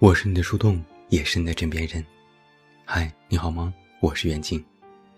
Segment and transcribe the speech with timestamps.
[0.00, 2.06] 我是你的树洞，也是你的枕边人。
[2.84, 3.74] 嗨，你好吗？
[3.98, 4.64] 我是袁静，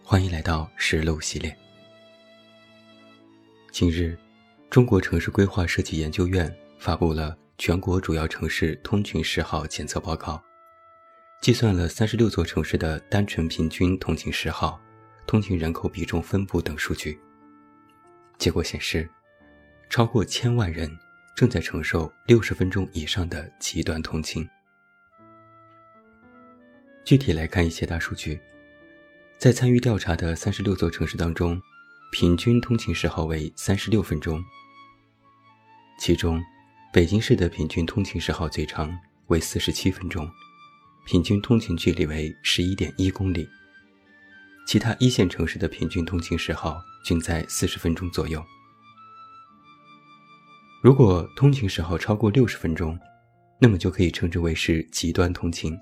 [0.02, 1.54] 欢迎来到实录系列。
[3.70, 4.18] 近日，
[4.70, 10.42] 中国城市规划设计研究院发布了全国主要城市通勤时号检测报告，
[11.42, 14.80] 计算了三十六座城市的单纯平均通勤时号、
[15.26, 17.20] 通勤人口比重分布等数据。
[18.38, 19.06] 结果显示，
[19.90, 20.90] 超过千万人
[21.36, 24.48] 正在承受六十分钟以上的极端通勤。
[27.04, 28.40] 具体来看一些大数据，
[29.38, 31.60] 在参与调查的三十六座城市当中，
[32.12, 34.42] 平均通勤时号为三十六分钟。
[35.98, 36.40] 其中，
[36.92, 40.30] 北京市的平均通勤时号最长，为四十七分钟，
[41.04, 43.48] 平均通勤距离为十一点一公里。
[44.66, 48.44] 其他一线城市的平均通勤时号均在四十分钟左右。
[50.80, 52.98] 如果通勤时号超过六十分钟，
[53.60, 55.76] 那么就可以称之为是极端通勤。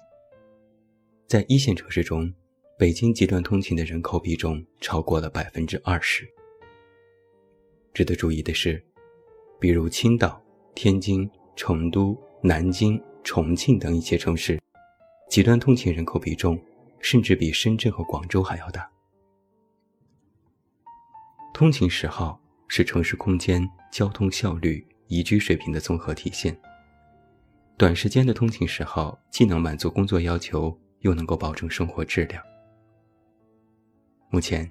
[1.28, 2.32] 在一线城市中，
[2.78, 6.26] 北京极端通勤的人口比重超过了百分之二十。
[7.92, 8.82] 值得注意的是，
[9.60, 10.42] 比如青岛、
[10.74, 14.58] 天津、成都、南京、重庆等一些城市，
[15.28, 16.58] 极端通勤人口比重
[16.98, 18.90] 甚至比深圳和广州还要大。
[21.52, 26.58] 通勤时号是城市空间、交通效率、宜居水平的综合体现。
[27.76, 30.74] 短时间的通勤时号既能满足工作要求。
[31.00, 32.42] 又能够保证生活质量。
[34.30, 34.70] 目前，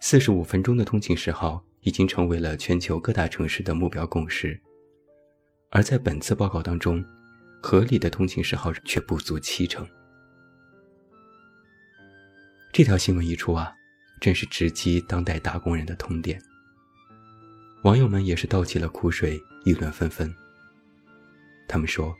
[0.00, 4.60] 四十五分钟的通勤时号已经成为了全球各大城市的目标共识。
[5.70, 7.04] 而在本次报告当中，
[7.62, 9.86] 合理的通勤时号却不足七成。
[12.72, 13.72] 这条新闻一出啊，
[14.20, 16.40] 真是直击当代打工人的痛点。
[17.82, 20.32] 网友们也是倒起了苦水，议论纷纷。
[21.66, 22.14] 他们说。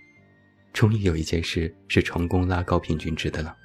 [0.77, 3.57] 终于有一件事是成功拉高平均值的了。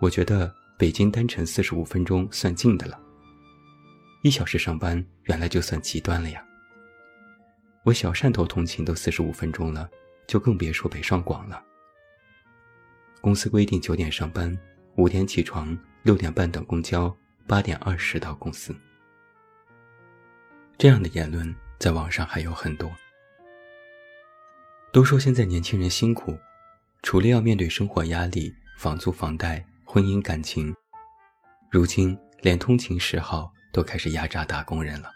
[0.00, 2.98] 我觉得北京单程四十五分钟算近的了。
[4.22, 6.42] 一小时上班原来就算极端了呀。
[7.84, 9.86] 我小汕头通勤都四十五分钟了，
[10.26, 11.62] 就更别说北上广了。
[13.20, 14.58] 公司规定九点上班，
[14.96, 17.14] 五点起床，六点半等公交，
[17.46, 18.74] 八点二十到公司。
[20.78, 22.90] 这样的言论在网上还有很多。
[24.96, 26.34] 都说现在年轻人辛苦，
[27.02, 30.74] 除了要面对生活压力、房租、房贷、婚姻感情，
[31.70, 35.10] 如今连通勤时号都开始压榨打工人了。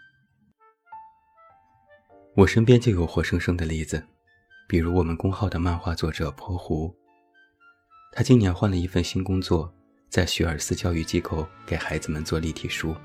[2.35, 4.05] 我身边就有活生生的例子，
[4.67, 6.95] 比如我们公号的漫画作者泼湖，
[8.11, 9.73] 他今年换了一份新工作，
[10.09, 12.95] 在学而思教育机构给孩子们做立体书，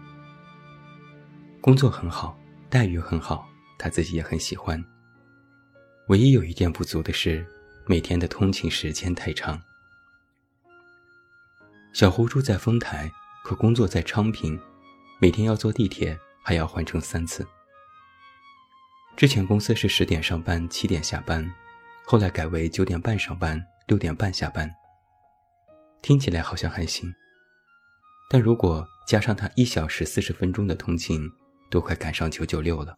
[1.62, 2.38] 工作很好，
[2.69, 3.48] 待遇很好，
[3.78, 4.84] 他自己也很喜欢。
[6.08, 7.44] 唯一有一点不足的是，
[7.84, 9.60] 每天的通勤时间太长。
[11.92, 13.10] 小胡住在丰台，
[13.42, 14.56] 可工作在昌平，
[15.20, 17.44] 每天要坐地铁，还要换乘三次。
[19.16, 21.52] 之前公司是十点上班，七点下班，
[22.04, 24.72] 后来改为九点半上班，六点半下班。
[26.02, 27.12] 听起来好像还行，
[28.30, 31.28] 但如果加上他一小时四十分钟的通勤，
[31.68, 32.96] 都快赶上九九六了，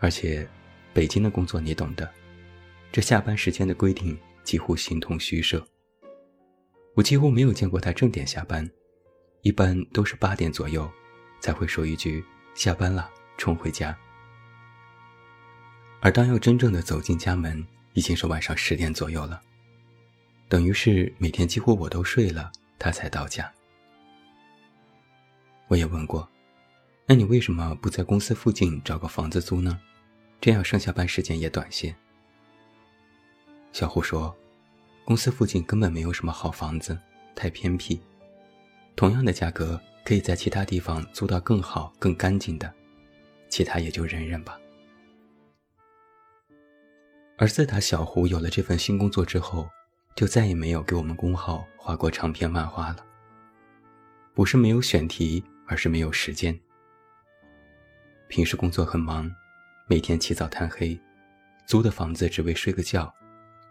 [0.00, 0.48] 而且。
[0.94, 2.10] 北京的工作你懂的，
[2.90, 5.66] 这下班时间的规定几乎形同虚设。
[6.94, 8.68] 我几乎没有见过他正点下班，
[9.40, 10.90] 一般都是八点左右
[11.40, 12.22] 才会说一句
[12.54, 13.96] “下班了，冲回家”。
[16.02, 19.40] 而当要真正的走进家门，已经是晚上十点左右了，
[20.48, 23.50] 等于是每天几乎我都睡了，他才到家。
[25.68, 26.28] 我也问过，
[27.06, 29.80] 那你为什么不在公司附近找个房子租呢？
[30.42, 31.94] 这样上下班时间也短些。
[33.70, 34.36] 小胡说
[35.06, 36.98] ：“公司附近根本没有什么好房子，
[37.32, 38.02] 太偏僻。
[38.96, 42.74] 同样的价格，可以在其他地方租到更好、更干净的，
[43.48, 44.58] 其他也就忍忍吧。”
[47.38, 49.68] 而自打小胡有了这份新工作之后，
[50.16, 53.06] 就再也没有给我们工号画过长篇漫画了。
[54.34, 56.58] 不是没有选题，而是没有时间。
[58.26, 59.32] 平时工作很忙。
[59.86, 60.98] 每天起早贪黑，
[61.66, 63.12] 租的房子只为睡个觉，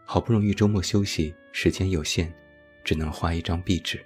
[0.05, 2.31] 好不容易周末休息，时间有限，
[2.83, 4.05] 只能画一张壁纸。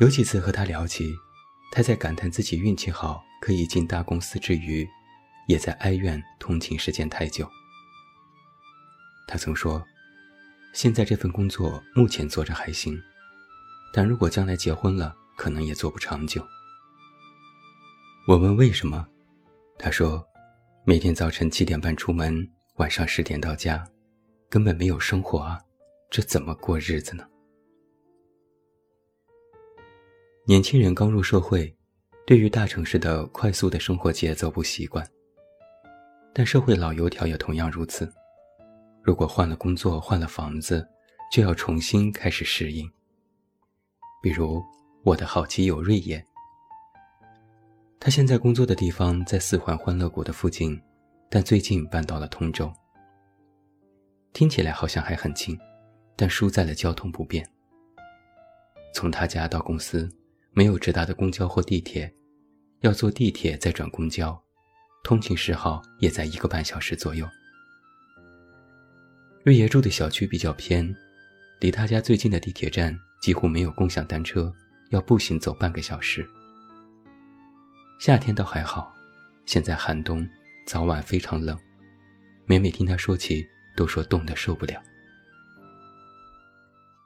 [0.00, 1.14] 有几次和他聊起，
[1.70, 4.86] 他在感叹自己运气好，可以进大公司之余，
[5.46, 7.48] 也在哀怨通勤时间太久。
[9.28, 9.82] 他曾说
[10.74, 13.00] ：“现在这份工作目前做着还行，
[13.92, 16.44] 但如果将来结婚了，可能也做不长久。”
[18.26, 19.06] 我问为什么，
[19.78, 20.26] 他说，
[20.86, 22.34] 每天早晨七点半出门，
[22.76, 23.86] 晚上十点到家，
[24.48, 25.60] 根本没有生活啊，
[26.08, 27.28] 这怎么过日子呢？
[30.46, 31.76] 年轻人刚入社会，
[32.26, 35.06] 对于大城市的快速的生活节奏不习惯。
[36.32, 38.10] 但社会老油条也同样如此。
[39.02, 40.88] 如果换了工作、换了房子，
[41.30, 42.90] 就要重新开始适应。
[44.22, 44.62] 比如
[45.02, 46.24] 我的好基友瑞野，
[48.04, 50.78] 他现在工作的地方在四环欢乐谷的附近，
[51.30, 52.70] 但最近搬到了通州。
[54.34, 55.58] 听起来好像还很近，
[56.14, 57.42] 但输在了交通不便。
[58.92, 60.06] 从他家到公司。
[60.52, 62.14] 没有直达的公交或地铁，
[62.82, 64.40] 要坐地铁再转公交，
[65.02, 67.26] 通勤时耗也在一个半小时左右。
[69.42, 70.94] 瑞爷住的小区比较偏，
[71.58, 74.52] 离他家最近的地铁站几乎没有共享单车，
[74.90, 76.24] 要步行走半个小时。
[77.98, 78.94] 夏天倒还好，
[79.46, 80.28] 现在寒冬，
[80.66, 81.58] 早晚非常冷，
[82.46, 83.46] 每每听他说起，
[83.76, 84.82] 都说冻得受不了。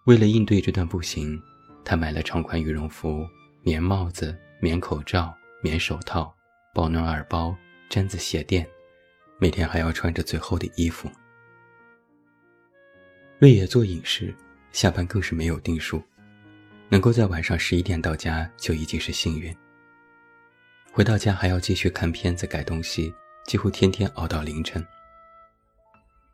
[0.06, 1.40] 为了应对这段步行，
[1.84, 3.26] 他买了长款羽绒服。
[3.64, 6.34] 棉帽子、棉口罩、棉手套、
[6.72, 7.54] 保暖耳包、
[7.90, 8.66] 毡子鞋垫，
[9.38, 11.10] 每天还要穿着最厚的衣服。
[13.38, 14.34] 瑞野做影视，
[14.72, 16.02] 下班更是没有定数，
[16.88, 19.54] 能够在晚上十一点到家就已经是幸运。
[20.98, 23.14] 回到家还要继续看片子、改东西，
[23.46, 24.84] 几乎天天熬到凌晨。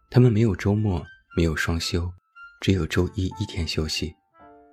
[0.09, 1.05] 他们没有周末，
[1.37, 2.11] 没有双休，
[2.63, 4.17] 只有周一一天休息，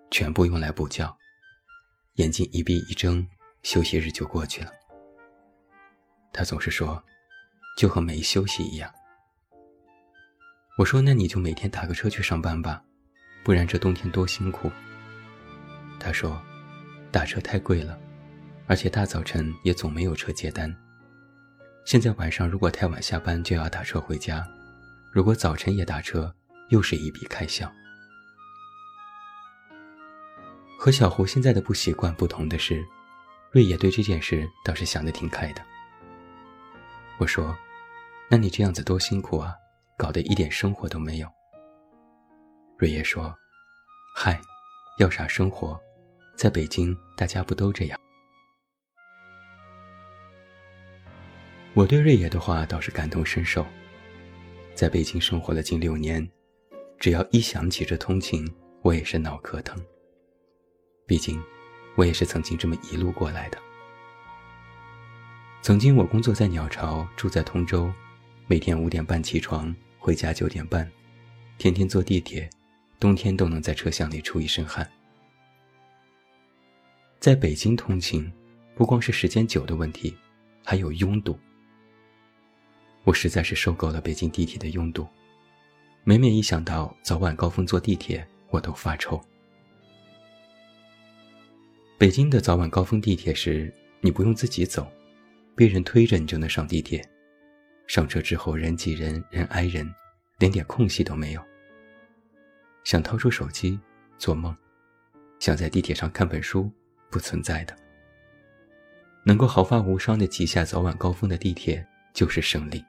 [0.09, 1.13] 全部用来补觉。
[2.13, 3.27] 眼睛一闭一睁，
[3.63, 4.71] 休息日就过去了。
[6.31, 7.03] 他总是说，
[7.77, 8.89] 就和没休息一样。
[10.77, 12.81] 我说：“那你就每天打个车去上班吧，
[13.43, 14.71] 不然这冬天多辛苦。”
[15.99, 16.41] 他说
[17.11, 17.99] ：“打车太贵了，
[18.71, 20.73] 而且大早晨也总没有车接单。
[21.83, 24.41] 现在晚上如果太晚下班，就要打车回家；
[25.11, 26.33] 如果早晨也打车，
[26.69, 27.69] 又是一笔开销。”
[30.79, 32.81] 和小胡现在的不习惯不同的是，
[33.51, 35.61] 瑞野对这件事倒是想得挺开的。
[37.17, 37.53] 我说
[38.31, 39.53] ：“那你这样子多辛苦啊，
[39.97, 41.27] 搞得一点生活都没有。”
[42.79, 43.35] 瑞野说
[44.15, 44.39] ：“嗨，
[44.97, 45.77] 要啥生活？
[46.37, 47.99] 在北京大家不都这样？”
[51.73, 53.65] 我对瑞野的话倒是感同身受。
[54.75, 56.27] 在北京生活了近六年，
[56.99, 58.45] 只要一想起这通勤，
[58.81, 59.81] 我也是脑壳疼。
[61.05, 61.41] 毕竟，
[61.95, 63.57] 我也是曾经这么一路过来的。
[65.61, 67.89] 曾经我工作在鸟巢，住在通州，
[68.47, 70.89] 每天五点半起床，回家九点半，
[71.57, 72.49] 天天坐地铁，
[72.99, 74.89] 冬天都能在车厢里出一身汗。
[77.19, 78.29] 在北京通勤，
[78.75, 80.13] 不光是时间久的问题，
[80.65, 81.39] 还有拥堵。
[83.03, 85.07] 我实在是受够了北京地铁的拥堵，
[86.03, 89.19] 每每一想到早晚高峰坐地铁，我都发愁。
[91.97, 94.91] 北京的早晚高峰地铁时，你不用自己走，
[95.55, 97.03] 被人推着你就能上地铁。
[97.87, 99.91] 上车之后人挤人，人挨人，
[100.37, 101.41] 连点空隙都没有。
[102.83, 103.79] 想掏出手机，
[104.17, 104.53] 做梦；
[105.39, 106.71] 想在地铁上看本书，
[107.09, 107.75] 不存在的。
[109.23, 112.83] 能够毫发无伤的挤下早晚高峰的地铁，就是胜利。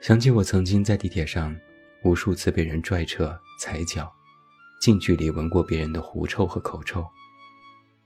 [0.00, 1.54] 想起我曾经在地铁上，
[2.04, 4.10] 无数次被人拽扯、踩脚。
[4.80, 7.04] 近距离闻过别人的狐臭和口臭，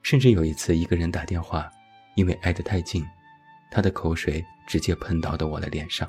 [0.03, 1.69] 甚至有一次一个人打电话，
[2.17, 3.05] 因为挨得太近，
[3.71, 6.09] 他的口水直接喷到了我的脸上。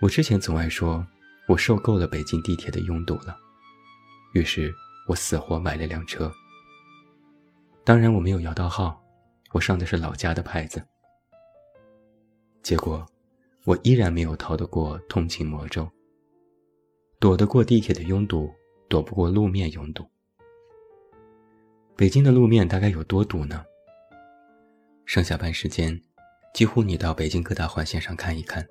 [0.00, 1.06] 我之前总爱说，
[1.46, 3.36] 我受够了北京地铁的拥堵了，
[4.32, 4.74] 于是
[5.06, 6.32] 我死活买了辆车。
[7.84, 8.98] 当然我没有摇到号，
[9.52, 10.82] 我上的是老家的牌子。
[12.62, 13.04] 结果，
[13.64, 15.88] 我依然没有逃得过通勤魔咒。
[17.18, 18.52] 躲得过地铁的拥堵，
[18.88, 20.04] 躲不过路面拥堵。
[21.96, 23.64] 北京的路面大概有多堵呢？
[25.06, 26.00] 上下班时间，
[26.54, 28.66] 几乎你到北京各大环线上看一看，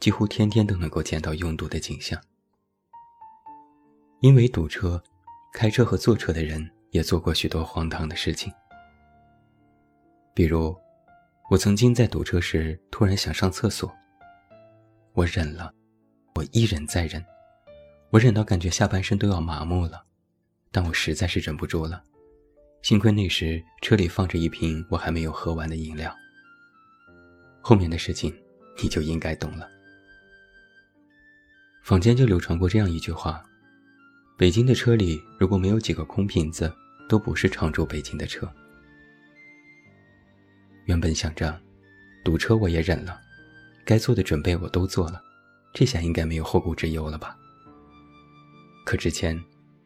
[0.00, 2.20] 几乎天天都能够见到拥堵的景象。
[4.20, 5.02] 因为堵车，
[5.52, 8.52] 开车和坐车的人也做过许多荒唐的事情。
[10.32, 10.76] 比如，
[11.48, 13.94] 我曾经在堵车时突然想上厕所，
[15.12, 15.72] 我忍了，
[16.34, 17.24] 我一忍再忍。
[18.10, 20.04] 我忍到感觉下半身都要麻木了，
[20.72, 22.02] 但我实在是忍不住了。
[22.82, 26.12] 幸亏那时车里放着一瓶我还没有喝完的饮料。
[27.60, 28.36] 后面的事情
[28.82, 29.68] 你就应该懂了。
[31.84, 33.40] 坊间就流传过这样一句话：
[34.36, 36.72] 北京的车里如果没有几个空瓶子，
[37.08, 38.52] 都不是常驻北京的车。
[40.86, 41.60] 原本想着，
[42.24, 43.20] 堵车我也忍了，
[43.84, 45.22] 该做的准备我都做了，
[45.72, 47.36] 这下应该没有后顾之忧了吧？
[48.84, 49.40] 可之前，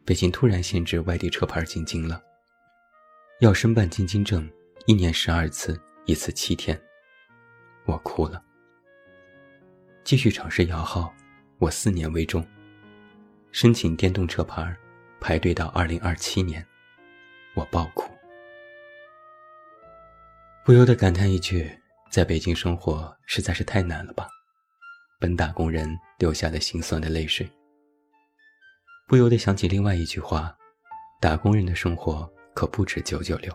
[0.05, 2.21] 北京突然限制外地车牌进京了，
[3.39, 4.49] 要申办进京证，
[4.85, 6.79] 一年十二次，一次七天，
[7.85, 8.43] 我哭了。
[10.03, 11.13] 继续尝试摇号，
[11.57, 12.45] 我四年为重。
[13.51, 14.75] 申请电动车牌，
[15.19, 16.65] 排队到二零二七年，
[17.55, 18.11] 我爆哭，
[20.63, 21.67] 不由得感叹一句：
[22.11, 24.27] 在北京生活实在是太难了吧！
[25.19, 25.89] 本打工人
[26.19, 27.49] 流下的心酸的泪水。
[29.07, 30.55] 不由得想起另外一句话：
[31.19, 33.51] 打工人的生活可不止九九六。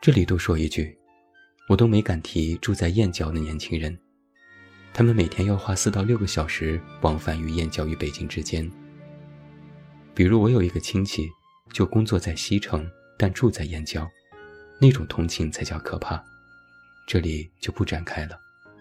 [0.00, 0.96] 这里多说一句。
[1.68, 3.96] 我都没敢提住在燕郊的年轻人，
[4.92, 8.68] 他们每天要花四到六个小时往返于燕郊与北京之间。
[10.12, 11.28] 比如我有一个亲戚，
[11.72, 14.06] 就工作在西城，但住在燕郊，
[14.82, 16.20] 那种通勤才叫可怕。
[17.06, 18.36] 这里就不展开了，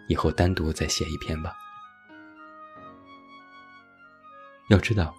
[0.09, 1.53] 以后单独再写一篇吧。
[4.71, 5.15] 要知道，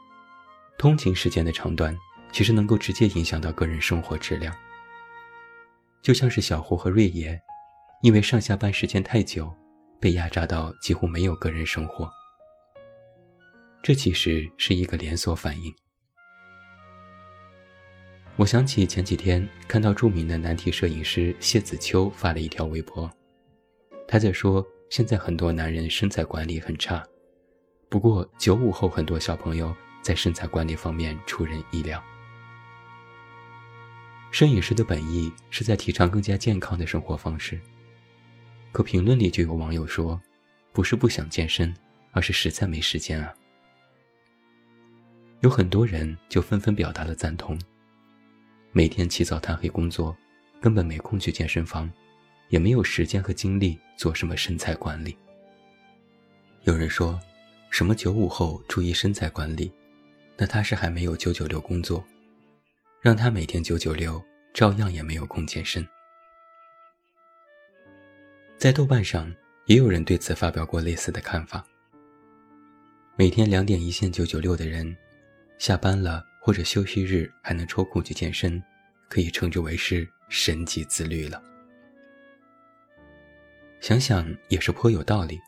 [0.77, 1.97] 通勤时间的长短，
[2.33, 4.53] 其实能够直接影响到个人生活质量。
[6.03, 7.41] 就像是小胡和瑞爷。
[8.03, 9.49] 因为上下班时间太久，
[10.01, 12.11] 被压榨到几乎没有个人生活。
[13.81, 15.73] 这其实是一个连锁反应。
[18.37, 23.09] 我想起前几天看到著名的男体摄影师谢子秋发了一条微博，
[24.09, 27.07] 他在说现在很多男人身材管理很差，
[27.91, 32.03] 不过九五后很多小朋友在身材管理方面出人意料。
[34.31, 37.61] 摄影师的本意是在提倡更加健康的生活方式。
[38.73, 40.19] 可评论里就有网友说
[40.73, 41.73] ：“不是不想健身，
[42.13, 43.35] 而是实在没时间啊。”
[45.41, 47.59] 有很多人就纷纷表达了赞同。
[48.75, 50.17] 每天起早贪黑工作，
[50.59, 51.93] 根本没空去健身房，
[52.49, 55.15] 也没有时间和精力做什么身材管理。
[56.63, 57.21] 有人说
[57.69, 59.71] ：“什么九五后注意身材管理？
[60.39, 62.03] 那他是还没有九九六工作，
[63.03, 64.23] 让他每天九九六，
[64.55, 65.87] 照样也没有空健身。”
[68.57, 69.31] 在豆瓣上，
[69.67, 71.63] 也有人对此发表过类似的看法。
[73.17, 74.97] 每天两点一线九九六的人，
[75.59, 78.61] 下班了或者休息日还能抽空去健身，
[79.09, 81.41] 可以称之为是神级自律了。
[83.81, 85.39] 想想也是颇有道理，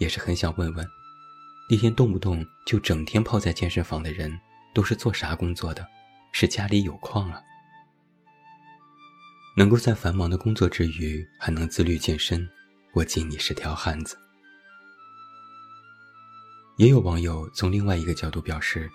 [0.00, 0.86] 也是很想问问，
[1.68, 4.32] 那天动不动就整天泡在健身房的人，
[4.74, 5.86] 都是做啥工作的？
[6.32, 7.42] 是家里有矿啊？
[9.54, 12.48] 能够在繁忙的工作之余还能自律健身，
[12.94, 14.18] 我敬你是条汉子。
[16.78, 18.90] 也有网友从另外一个角度表示，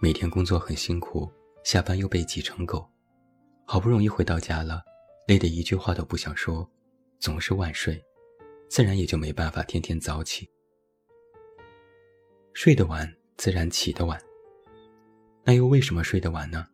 [0.00, 1.28] 每天工作很辛苦，
[1.64, 2.88] 下班又被挤成狗，
[3.64, 4.80] 好不容易回到家了，
[5.26, 6.68] 累得一句话都不想说，
[7.18, 8.00] 总是晚睡，
[8.68, 10.48] 自然也就没办法天天早起。
[12.52, 14.16] 睡得晚，自然起得晚。
[15.42, 16.64] 那又为什么睡得晚呢？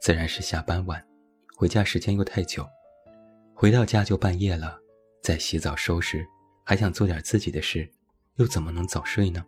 [0.00, 1.06] 自然是下班晚。
[1.54, 2.66] 回家时间又太久，
[3.54, 4.80] 回到家就半夜了，
[5.22, 6.26] 再洗澡收拾，
[6.64, 7.86] 还想做点自己的事，
[8.36, 9.44] 又怎么能早睡呢？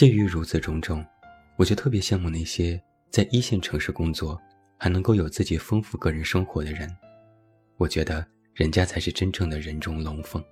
[0.00, 1.04] 鉴于如此种种，
[1.56, 4.40] 我就特别羡慕那些在一线城市工作，
[4.78, 6.90] 还能够有自己丰富个人生活的人。
[7.76, 10.42] 我觉得人家才是真正的人中龙凤。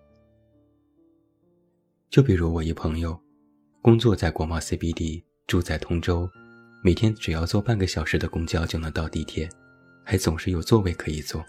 [2.11, 3.19] 就比如我一朋友，
[3.81, 6.28] 工作在国贸 CBD，住在通州。
[6.85, 9.49] 每天只要坐半个小时的公交就能到地铁，
[10.05, 11.43] 还总是有座位可以坐。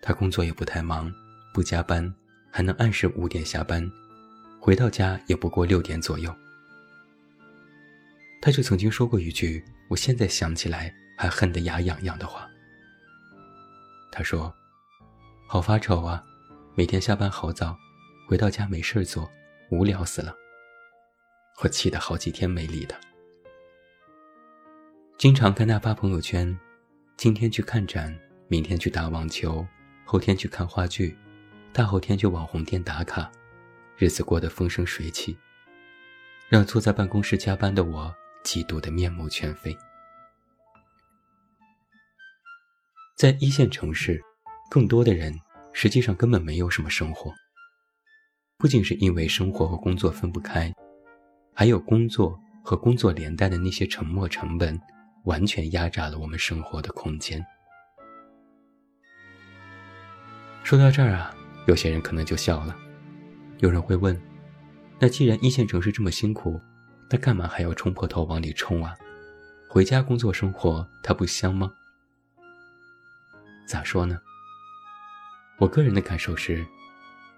[0.00, 1.12] 他工作也不太忙，
[1.52, 2.10] 不加班，
[2.50, 3.86] 还能按时五点下班，
[4.64, 6.32] 回到家也不过六点左右。
[8.40, 12.48] 他就曾经说过一句，我现在想起来还恨得牙痒痒的话。
[14.12, 14.54] 他说
[15.48, 16.24] ：“好发愁啊，
[16.76, 17.76] 每天下班好早，
[18.28, 19.28] 回到家没事做，
[19.72, 20.32] 无聊死了。”
[21.64, 22.96] 我气得好几天没理他。
[25.18, 26.56] 经常跟他发朋友圈，
[27.16, 28.16] 今天去看展，
[28.46, 29.66] 明天去打网球，
[30.04, 31.18] 后天去看话剧，
[31.72, 33.28] 大后天去网红店打卡，
[34.02, 35.38] 日子过得风生水起，
[36.48, 39.78] 让坐在办公室加班的我嫉妒得面目全非。
[43.16, 44.20] 在一线城市，
[44.68, 45.32] 更多的人
[45.72, 47.32] 实际上根本没有什么生活，
[48.58, 50.74] 不仅是因为生活和工作分不开，
[51.54, 54.76] 还有工作和工作连带的那些沉没成本。
[55.26, 57.40] 完全压榨了我们生活的空间。
[60.64, 61.32] 说到这儿啊，
[61.68, 62.76] 有些人可能就笑了。
[63.62, 64.20] 有人会问：
[64.98, 66.60] 那既然一线城市这么辛苦，
[67.08, 68.92] 那干嘛还要冲破头往里冲啊？
[69.68, 71.72] 回家工作生活，它不香吗？
[73.64, 74.20] 咋说呢？
[75.58, 76.66] 我个人的感受是，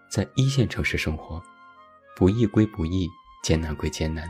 [0.08, 1.42] 在一线城市生活，
[2.16, 3.06] 不易归不易，
[3.42, 4.26] 艰难归艰难，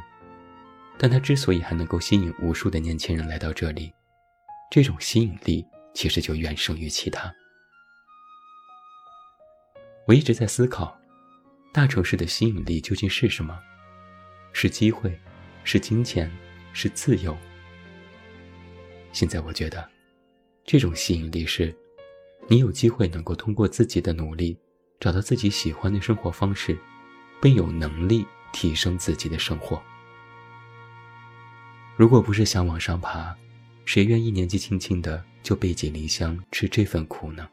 [0.98, 3.92] 但它之所以还能够吸引无数的年轻人来到这里，
[4.68, 7.32] 这种吸引力其实就远胜于其他。
[10.08, 10.98] 我一直在思考，
[11.74, 13.60] 大城市的吸引力究竟是什么？
[14.52, 15.18] 是机会，
[15.64, 16.30] 是金钱，
[16.72, 17.36] 是自由。
[19.12, 19.90] 现在我觉得，
[20.64, 21.74] 这种吸引力是，
[22.46, 24.56] 你有机会能够通过自己的努力，
[25.00, 26.78] 找到自己喜欢的生活方式，
[27.42, 29.82] 并有能力提升自己的生活。
[31.96, 33.36] 如果不是想往上爬，
[33.84, 37.48] 谁愿意年纪轻轻的就背井离乡吃这份苦呢？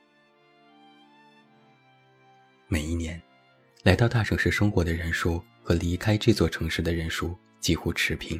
[2.68, 3.20] 每一年，
[3.84, 8.40] 来到大城市生活的人数和离开这座城市的人数几乎持平。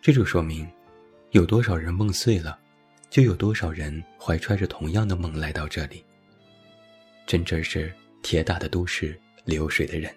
[0.00, 0.66] 这就说明，
[1.32, 2.58] 有多少人梦碎了，
[3.10, 6.02] 就有多少人怀揣着同样的梦来到这里。
[7.26, 10.12] 真正是铁打的都市，流水的人。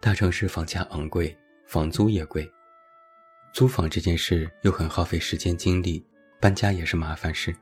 [0.00, 2.50] 大城市房价昂贵，房租也贵，
[3.52, 6.04] 租房这件事又很耗费时间精力，
[6.40, 7.54] 搬家也是麻烦事。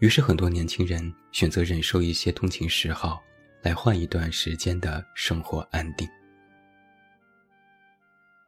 [0.00, 3.22] 于是，很多年轻人选择忍受一些通勤时耗，
[3.60, 6.08] 来换一段时间的生活安定。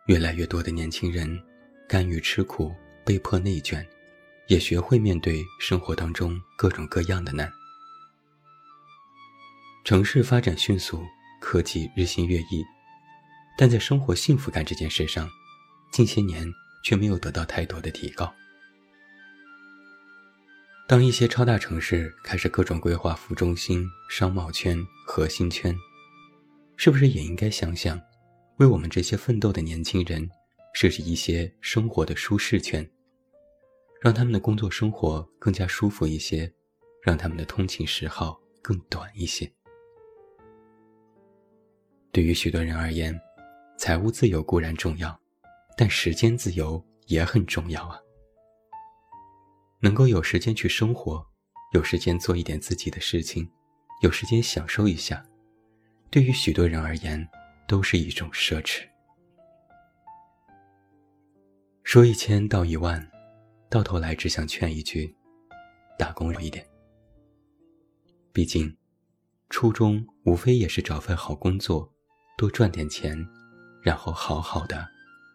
[0.06, 1.38] 越来越多的年轻人
[1.87, 3.87] 甘于吃苦，被迫内卷，
[4.49, 7.52] 也学会面对生活当中各种各样的难。
[9.85, 11.04] 城市发展迅速，
[11.38, 12.64] 科技日新月异，
[13.59, 15.28] 但在生活幸福感这件事上，
[15.92, 16.50] 近些年
[16.82, 18.35] 却没有得到太多的提高。
[20.89, 25.75] 当一些超大城市开始各种规划副中心、商贸圈、核心圈，
[26.76, 27.99] 是不是也应该想想，
[28.59, 30.28] 为我们这些奋斗的年轻人
[30.75, 32.87] 设置一些生活的舒适圈，
[34.02, 36.52] 让他们的工作生活更加舒服一些，
[37.00, 39.50] 让他们的通勤时耗更短一些？
[42.11, 43.19] 对于许多人而言，
[43.78, 45.19] 财务自由固然重要，
[45.75, 47.99] 但时间自由也很重要啊。
[49.82, 51.26] 能够有时间去生活，
[51.73, 53.50] 有时间做一点自己的事情，
[54.00, 55.26] 有时间享受一下，
[56.08, 57.28] 对于许多人而言，
[57.66, 58.84] 都是一种奢侈。
[61.82, 63.10] 说一千道一万，
[63.68, 65.12] 到头来只想劝一句：
[65.99, 66.64] 打工一点。
[68.32, 68.76] 毕竟，
[69.50, 71.92] 初衷无非也是找份好工作，
[72.38, 73.18] 多赚点钱，
[73.82, 74.88] 然后好好的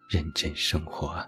[0.09, 1.27] 认真生活啊。